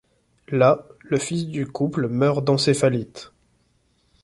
[0.47, 3.33] Là, le fils du couple meurt d'encéphalite.